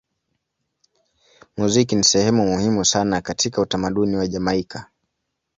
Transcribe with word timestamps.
Muziki 1.57 1.95
ni 1.95 2.03
sehemu 2.03 2.47
muhimu 2.47 2.85
sana 2.85 3.21
katika 3.21 3.61
utamaduni 3.61 4.15
wa 4.17 4.27
Jamaika. 4.27 4.87